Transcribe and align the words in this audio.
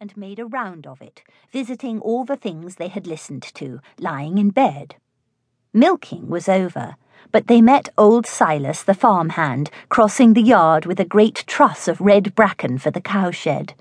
and 0.00 0.16
made 0.16 0.38
a 0.38 0.46
round 0.46 0.86
of 0.86 1.02
it, 1.02 1.22
visiting 1.50 1.98
all 2.00 2.24
the 2.24 2.36
things 2.36 2.76
they 2.76 2.86
had 2.86 3.04
listened 3.04 3.42
to, 3.42 3.80
lying 3.98 4.38
in 4.38 4.48
bed. 4.48 4.94
Milking 5.74 6.28
was 6.28 6.48
over, 6.48 6.94
but 7.32 7.48
they 7.48 7.60
met 7.60 7.88
old 7.98 8.24
Silas 8.24 8.84
the 8.84 8.94
farmhand 8.94 9.70
crossing 9.88 10.34
the 10.34 10.42
yard 10.42 10.86
with 10.86 11.00
a 11.00 11.04
great 11.04 11.42
truss 11.48 11.88
of 11.88 12.00
red 12.00 12.36
bracken 12.36 12.78
for 12.78 12.92
the 12.92 13.00
cowshed. 13.00 13.74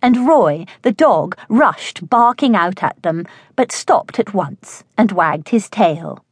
And 0.00 0.28
Roy, 0.28 0.66
the 0.82 0.92
dog, 0.92 1.36
rushed 1.48 2.08
barking 2.08 2.54
out 2.54 2.84
at 2.84 3.02
them, 3.02 3.26
but 3.56 3.72
stopped 3.72 4.20
at 4.20 4.32
once 4.32 4.84
and 4.96 5.10
wagged 5.10 5.48
his 5.48 5.68
tail. 5.68 6.24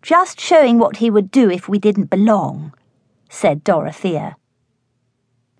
Just 0.00 0.40
showing 0.40 0.78
what 0.78 0.96
he 0.96 1.10
would 1.10 1.30
do 1.30 1.50
if 1.50 1.68
we 1.68 1.78
didn't 1.78 2.08
belong, 2.08 2.72
said 3.28 3.62
Dorothea. 3.64 4.36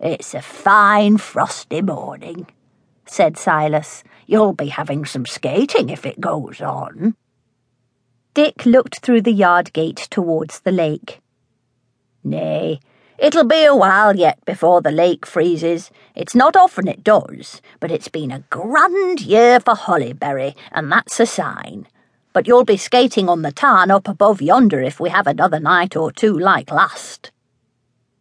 It's 0.05 0.35
a 0.35 0.43
fine 0.43 1.17
frosty 1.17 1.81
morning, 1.81 2.47
said 3.07 3.39
Silas. 3.39 4.05
You'll 4.27 4.53
be 4.53 4.67
having 4.67 5.07
some 5.07 5.25
skating 5.25 5.89
if 5.89 6.05
it 6.05 6.21
goes 6.21 6.61
on. 6.61 7.17
Dick 8.35 8.67
looked 8.67 8.99
through 8.99 9.23
the 9.23 9.33
yard 9.33 9.73
gate 9.73 10.07
towards 10.11 10.61
the 10.61 10.73
lake. 10.73 11.23
Nay, 12.23 12.81
it'll 13.17 13.47
be 13.47 13.65
a 13.65 13.75
while 13.75 14.15
yet 14.15 14.45
before 14.45 14.83
the 14.83 14.91
lake 14.91 15.25
freezes. 15.25 15.91
It's 16.15 16.35
not 16.35 16.55
often 16.55 16.87
it 16.87 17.03
does, 17.03 17.63
but 17.81 17.91
it's 17.91 18.09
been 18.09 18.31
a 18.31 18.45
grand 18.51 19.23
year 19.23 19.59
for 19.59 19.73
Hollyberry, 19.73 20.55
and 20.71 20.93
that's 20.93 21.19
a 21.19 21.25
sign. 21.25 21.87
But 22.35 22.47
you'll 22.47 22.67
be 22.67 22.77
skating 22.77 23.31
on 23.31 23.41
the 23.41 23.53
tarn 23.53 23.91
up 23.91 24.07
above 24.07 24.43
yonder 24.43 24.83
if 24.83 25.01
we 25.01 25.09
have 25.09 25.27
another 25.27 25.61
night 25.61 25.97
or 25.97 26.13
two 26.13 26.39
like 26.39 26.71
last. 26.71 27.33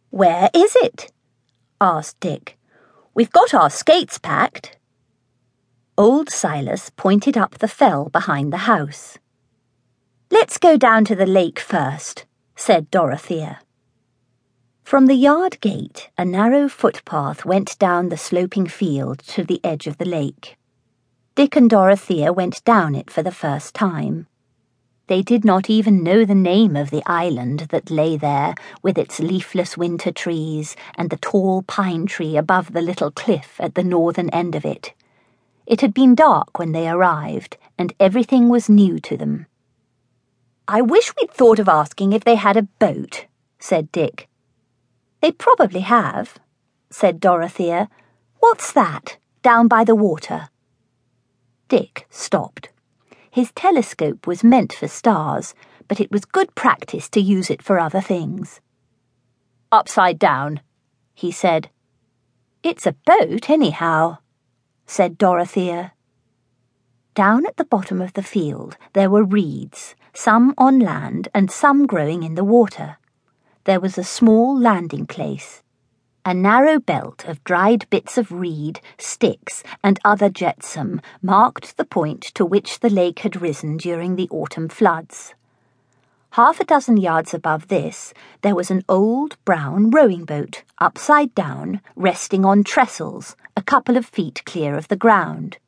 Where 0.08 0.48
is 0.54 0.74
it? 0.76 1.10
Asked 1.80 2.20
Dick. 2.20 2.58
We've 3.14 3.30
got 3.30 3.54
our 3.54 3.70
skates 3.70 4.18
packed. 4.18 4.78
Old 5.96 6.28
Silas 6.28 6.90
pointed 6.90 7.36
up 7.36 7.58
the 7.58 7.68
fell 7.68 8.08
behind 8.08 8.52
the 8.52 8.66
house. 8.66 9.18
Let's 10.30 10.58
go 10.58 10.76
down 10.76 11.04
to 11.04 11.14
the 11.14 11.26
lake 11.26 11.60
first, 11.60 12.24
said 12.56 12.90
Dorothea. 12.90 13.60
From 14.82 15.06
the 15.06 15.14
yard 15.14 15.60
gate, 15.60 16.10
a 16.18 16.24
narrow 16.24 16.68
footpath 16.68 17.44
went 17.44 17.78
down 17.78 18.08
the 18.08 18.16
sloping 18.16 18.66
field 18.66 19.20
to 19.28 19.44
the 19.44 19.60
edge 19.64 19.86
of 19.86 19.98
the 19.98 20.04
lake. 20.04 20.56
Dick 21.34 21.56
and 21.56 21.70
Dorothea 21.70 22.32
went 22.32 22.62
down 22.64 22.94
it 22.94 23.10
for 23.10 23.22
the 23.22 23.32
first 23.32 23.74
time. 23.74 24.26
They 25.06 25.20
did 25.20 25.44
not 25.44 25.68
even 25.68 26.02
know 26.02 26.24
the 26.24 26.34
name 26.34 26.76
of 26.76 26.90
the 26.90 27.02
island 27.04 27.66
that 27.70 27.90
lay 27.90 28.16
there, 28.16 28.54
with 28.82 28.96
its 28.96 29.20
leafless 29.20 29.76
winter 29.76 30.10
trees 30.10 30.76
and 30.96 31.10
the 31.10 31.18
tall 31.18 31.62
pine 31.62 32.06
tree 32.06 32.38
above 32.38 32.72
the 32.72 32.80
little 32.80 33.10
cliff 33.10 33.56
at 33.58 33.74
the 33.74 33.84
northern 33.84 34.30
end 34.30 34.54
of 34.54 34.64
it. 34.64 34.94
It 35.66 35.82
had 35.82 35.92
been 35.92 36.14
dark 36.14 36.58
when 36.58 36.72
they 36.72 36.88
arrived, 36.88 37.58
and 37.76 37.92
everything 38.00 38.48
was 38.48 38.70
new 38.70 38.98
to 39.00 39.16
them. 39.16 39.46
I 40.66 40.80
wish 40.80 41.12
we'd 41.16 41.30
thought 41.30 41.58
of 41.58 41.68
asking 41.68 42.14
if 42.14 42.24
they 42.24 42.36
had 42.36 42.56
a 42.56 42.68
boat, 42.78 43.26
said 43.58 43.92
Dick. 43.92 44.28
They 45.20 45.32
probably 45.32 45.80
have, 45.80 46.38
said 46.90 47.20
Dorothea. 47.20 47.90
What's 48.40 48.72
that, 48.72 49.18
down 49.42 49.68
by 49.68 49.84
the 49.84 49.94
water? 49.94 50.48
Dick 51.68 52.06
stopped. 52.08 52.70
His 53.34 53.50
telescope 53.56 54.28
was 54.28 54.44
meant 54.44 54.72
for 54.72 54.86
stars, 54.86 55.56
but 55.88 55.98
it 55.98 56.12
was 56.12 56.24
good 56.24 56.54
practice 56.54 57.08
to 57.08 57.20
use 57.20 57.50
it 57.50 57.62
for 57.62 57.80
other 57.80 58.00
things. 58.00 58.60
Upside 59.72 60.20
down, 60.20 60.60
he 61.14 61.32
said. 61.32 61.68
It's 62.62 62.86
a 62.86 62.94
boat, 63.04 63.50
anyhow, 63.50 64.18
said 64.86 65.18
Dorothea. 65.18 65.94
Down 67.16 67.44
at 67.44 67.56
the 67.56 67.64
bottom 67.64 68.00
of 68.00 68.12
the 68.12 68.22
field 68.22 68.76
there 68.92 69.10
were 69.10 69.24
reeds, 69.24 69.96
some 70.12 70.54
on 70.56 70.78
land 70.78 71.26
and 71.34 71.50
some 71.50 71.88
growing 71.88 72.22
in 72.22 72.36
the 72.36 72.44
water. 72.44 72.98
There 73.64 73.80
was 73.80 73.98
a 73.98 74.04
small 74.04 74.56
landing 74.56 75.06
place. 75.06 75.63
A 76.26 76.32
narrow 76.32 76.78
belt 76.78 77.26
of 77.26 77.44
dried 77.44 77.86
bits 77.90 78.16
of 78.16 78.32
reed, 78.32 78.80
sticks, 78.96 79.62
and 79.82 80.00
other 80.06 80.30
jetsam 80.30 81.02
marked 81.20 81.76
the 81.76 81.84
point 81.84 82.22
to 82.34 82.46
which 82.46 82.80
the 82.80 82.88
lake 82.88 83.18
had 83.18 83.42
risen 83.42 83.76
during 83.76 84.16
the 84.16 84.30
autumn 84.30 84.70
floods. 84.70 85.34
Half 86.30 86.60
a 86.60 86.64
dozen 86.64 86.96
yards 86.96 87.34
above 87.34 87.68
this, 87.68 88.14
there 88.40 88.54
was 88.54 88.70
an 88.70 88.84
old 88.88 89.36
brown 89.44 89.90
rowing 89.90 90.24
boat, 90.24 90.62
upside 90.78 91.34
down, 91.34 91.82
resting 91.94 92.42
on 92.46 92.64
trestles, 92.64 93.36
a 93.54 93.62
couple 93.62 93.98
of 93.98 94.06
feet 94.06 94.42
clear 94.46 94.76
of 94.76 94.88
the 94.88 94.96
ground. 94.96 95.58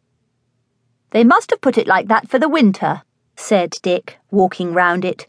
They 1.10 1.22
must 1.22 1.50
have 1.50 1.60
put 1.60 1.76
it 1.76 1.86
like 1.86 2.08
that 2.08 2.30
for 2.30 2.38
the 2.38 2.48
winter, 2.48 3.02
said 3.36 3.74
Dick, 3.82 4.18
walking 4.30 4.72
round 4.72 5.04
it, 5.04 5.26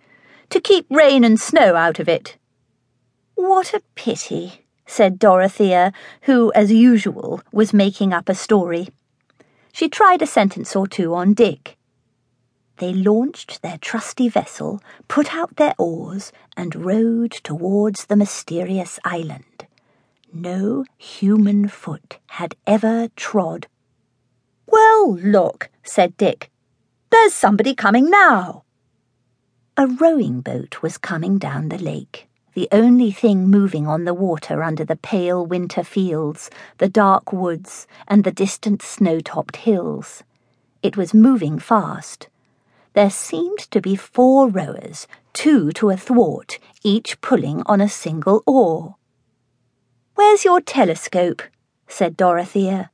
to 0.51 0.61
keep 0.61 0.88
rain 0.89 1.25
and 1.25 1.38
snow 1.38 1.75
out 1.75 1.99
of 1.99 2.07
it. 2.07 2.38
What 3.35 3.73
a 3.73 3.81
pity, 3.94 4.65
said 4.87 5.19
Dorothea, 5.19 5.91
who, 6.23 6.51
as 6.53 6.71
usual, 6.71 7.41
was 7.51 7.73
making 7.73 8.13
up 8.13 8.29
a 8.29 8.33
story. 8.33 8.87
She 9.73 9.89
tried 9.89 10.21
a 10.21 10.25
sentence 10.25 10.75
or 10.75 10.87
two 10.87 11.13
on 11.13 11.33
Dick. 11.33 11.77
They 12.77 12.93
launched 12.93 13.61
their 13.61 13.77
trusty 13.77 14.29
vessel, 14.29 14.81
put 15.07 15.35
out 15.35 15.57
their 15.57 15.75
oars, 15.77 16.31
and 16.55 16.75
rowed 16.75 17.31
towards 17.31 18.05
the 18.05 18.15
mysterious 18.15 18.99
island. 19.03 19.67
No 20.33 20.85
human 20.97 21.67
foot 21.67 22.19
had 22.27 22.55
ever 22.65 23.09
trod. 23.15 23.67
Well, 24.65 25.15
look, 25.15 25.69
said 25.83 26.15
Dick. 26.17 26.49
There's 27.09 27.33
somebody 27.33 27.73
coming 27.75 28.09
now. 28.09 28.63
A 29.75 29.87
rowing 29.87 30.41
boat 30.41 30.81
was 30.81 30.97
coming 30.97 31.37
down 31.37 31.69
the 31.69 31.77
lake 31.77 32.27
the 32.57 32.68
only 32.72 33.12
thing 33.12 33.47
moving 33.47 33.85
on 33.85 34.06
the 34.06 34.16
water 34.16 34.63
under 34.63 34.84
the 34.84 34.95
pale 34.95 35.45
winter 35.45 35.84
fields, 35.84 36.50
the 36.79 36.90
dark 36.90 37.31
woods, 37.31 37.85
and 38.07 38.23
the 38.23 38.31
distant 38.31 38.81
snow 38.81 39.19
topped 39.19 39.57
hills. 39.57 40.23
It 40.81 40.97
was 40.97 41.13
moving 41.13 41.59
fast. 41.59 42.29
There 42.94 43.12
seemed 43.12 43.59
to 43.69 43.79
be 43.79 43.95
four 43.95 44.50
rowers, 44.50 45.06
two 45.34 45.72
to 45.73 45.91
a 45.91 45.97
thwart, 45.97 46.57
each 46.81 47.22
pulling 47.22 47.62
on 47.68 47.79
a 47.79 47.88
single 47.88 48.41
oar. 48.47 48.95
Where's 50.16 50.44
your 50.44 50.59
telescope? 50.59 51.44
said 51.88 52.18
Dorothea. 52.18 52.89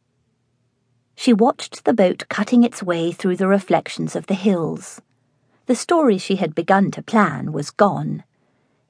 She 1.15 1.31
watched 1.31 1.85
the 1.85 1.93
boat 1.93 2.25
cutting 2.27 2.65
its 2.65 2.83
way 2.83 3.13
through 3.13 3.37
the 3.37 3.47
reflections 3.47 4.13
of 4.13 4.27
the 4.27 4.33
hills. 4.33 5.01
The 5.67 5.75
story 5.75 6.17
she 6.17 6.35
had 6.35 6.53
begun 6.53 6.91
to 6.91 7.01
plan 7.01 7.53
was 7.53 7.71
gone. 7.71 8.25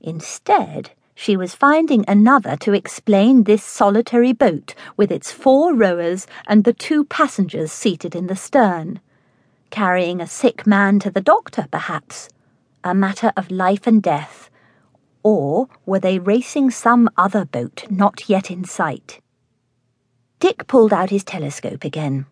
Instead, 0.03 0.91
she 1.15 1.37
was 1.37 1.55
finding 1.55 2.03
another 2.07 2.57
to 2.57 2.73
explain 2.73 3.43
this 3.43 3.63
solitary 3.63 4.33
boat 4.33 4.75
with 4.97 5.11
its 5.11 5.31
four 5.31 5.73
rowers 5.73 6.27
and 6.45 6.63
the 6.63 6.73
two 6.73 7.05
passengers 7.05 7.71
seated 7.71 8.13
in 8.13 8.27
the 8.27 8.35
stern. 8.35 8.99
Carrying 9.69 10.19
a 10.19 10.27
sick 10.27 10.67
man 10.67 10.99
to 10.99 11.09
the 11.09 11.21
doctor, 11.21 11.67
perhaps. 11.71 12.27
A 12.83 12.93
matter 12.93 13.31
of 13.37 13.49
life 13.49 13.87
and 13.87 14.03
death. 14.03 14.49
Or 15.23 15.69
were 15.85 15.99
they 15.99 16.19
racing 16.19 16.71
some 16.71 17.09
other 17.15 17.45
boat 17.45 17.85
not 17.89 18.27
yet 18.27 18.51
in 18.51 18.65
sight? 18.65 19.21
Dick 20.41 20.67
pulled 20.67 20.91
out 20.91 21.11
his 21.11 21.23
telescope 21.23 21.85
again. 21.85 22.25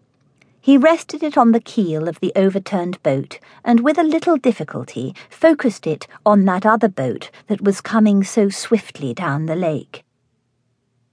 He 0.63 0.77
rested 0.77 1.23
it 1.23 1.37
on 1.37 1.51
the 1.51 1.59
keel 1.59 2.07
of 2.07 2.19
the 2.19 2.31
overturned 2.35 3.01
boat 3.01 3.39
and 3.65 3.79
with 3.79 3.97
a 3.97 4.03
little 4.03 4.37
difficulty 4.37 5.15
focused 5.27 5.87
it 5.87 6.05
on 6.23 6.45
that 6.45 6.67
other 6.67 6.87
boat 6.87 7.31
that 7.47 7.61
was 7.61 7.81
coming 7.81 8.23
so 8.23 8.49
swiftly 8.49 9.11
down 9.11 9.47
the 9.47 9.55
lake. 9.55 10.03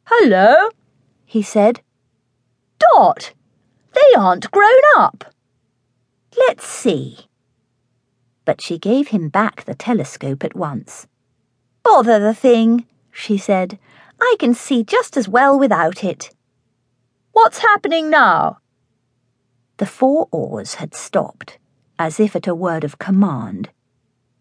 Hello, 0.04 0.68
he 1.24 1.40
said. 1.40 1.80
Dot, 2.78 3.32
they 3.94 4.14
aren't 4.18 4.50
grown 4.50 4.80
up. 4.98 5.32
Let's 6.36 6.66
see. 6.66 7.20
But 8.44 8.60
she 8.60 8.78
gave 8.78 9.08
him 9.08 9.30
back 9.30 9.64
the 9.64 9.74
telescope 9.74 10.44
at 10.44 10.54
once. 10.54 11.06
Bother 11.82 12.18
the 12.18 12.34
thing, 12.34 12.86
she 13.10 13.38
said. 13.38 13.78
I 14.20 14.36
can 14.38 14.52
see 14.52 14.84
just 14.84 15.16
as 15.16 15.26
well 15.26 15.58
without 15.58 16.04
it. 16.04 16.30
What's 17.32 17.58
happening 17.58 18.10
now? 18.10 18.58
The 19.78 19.86
four 19.86 20.28
oars 20.32 20.74
had 20.74 20.92
stopped, 20.92 21.56
as 22.00 22.18
if 22.18 22.34
at 22.34 22.48
a 22.48 22.54
word 22.54 22.82
of 22.82 22.98
command, 22.98 23.70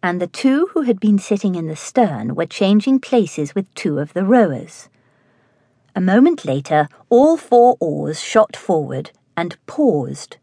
and 0.01 0.19
the 0.19 0.25
two 0.25 0.69
who 0.73 0.81
had 0.81 0.99
been 0.99 1.19
sitting 1.19 1.53
in 1.53 1.67
the 1.67 1.75
stern 1.75 2.33
were 2.33 2.47
changing 2.47 2.99
places 2.99 3.53
with 3.53 3.71
two 3.75 3.99
of 3.99 4.13
the 4.13 4.23
rowers. 4.23 4.89
A 5.95 6.01
moment 6.01 6.43
later, 6.43 6.89
all 7.09 7.37
four 7.37 7.77
oars 7.79 8.19
shot 8.19 8.55
forward 8.55 9.11
and 9.35 9.57
paused. 9.67 10.37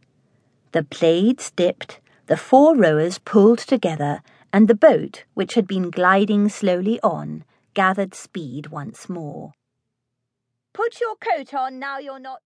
The 0.70 0.84
blades 0.84 1.50
dipped, 1.50 1.98
the 2.26 2.36
four 2.36 2.76
rowers 2.76 3.18
pulled 3.18 3.58
together, 3.58 4.22
and 4.52 4.68
the 4.68 4.76
boat, 4.76 5.24
which 5.34 5.54
had 5.54 5.66
been 5.66 5.90
gliding 5.90 6.48
slowly 6.48 7.00
on, 7.02 7.44
gathered 7.74 8.14
speed 8.14 8.68
once 8.68 9.08
more. 9.08 9.54
Put 10.72 11.00
your 11.00 11.14
coat 11.14 11.54
on 11.54 11.78
now 11.78 11.98
you're 11.98 12.18
not. 12.18 12.42